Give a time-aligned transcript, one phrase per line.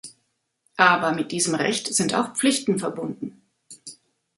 [0.77, 3.39] Aber mit diesem Recht sind auch Pflichten verbunden.